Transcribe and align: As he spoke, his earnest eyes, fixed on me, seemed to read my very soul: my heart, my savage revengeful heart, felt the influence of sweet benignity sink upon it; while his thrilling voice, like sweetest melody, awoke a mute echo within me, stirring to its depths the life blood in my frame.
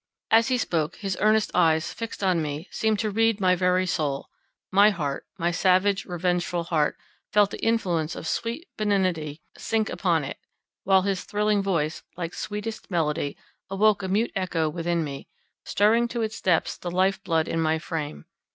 As 0.31 0.47
he 0.47 0.57
spoke, 0.57 0.95
his 0.95 1.15
earnest 1.21 1.51
eyes, 1.53 1.93
fixed 1.93 2.23
on 2.23 2.41
me, 2.41 2.67
seemed 2.71 2.97
to 3.01 3.11
read 3.11 3.39
my 3.39 3.55
very 3.55 3.85
soul: 3.85 4.31
my 4.71 4.89
heart, 4.89 5.27
my 5.37 5.51
savage 5.51 6.05
revengeful 6.07 6.63
heart, 6.63 6.97
felt 7.31 7.51
the 7.51 7.63
influence 7.63 8.15
of 8.15 8.27
sweet 8.27 8.67
benignity 8.79 9.43
sink 9.55 9.91
upon 9.91 10.23
it; 10.23 10.39
while 10.85 11.03
his 11.03 11.23
thrilling 11.23 11.61
voice, 11.61 12.01
like 12.17 12.33
sweetest 12.33 12.89
melody, 12.89 13.37
awoke 13.69 14.01
a 14.01 14.07
mute 14.07 14.31
echo 14.35 14.67
within 14.69 15.03
me, 15.03 15.27
stirring 15.65 16.07
to 16.07 16.23
its 16.23 16.41
depths 16.41 16.77
the 16.77 16.89
life 16.89 17.23
blood 17.23 17.47
in 17.47 17.61
my 17.61 17.77
frame. 17.77 18.25